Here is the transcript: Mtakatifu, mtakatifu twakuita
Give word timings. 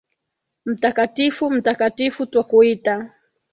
Mtakatifu, 0.65 1.51
mtakatifu 1.51 2.25
twakuita 2.25 3.09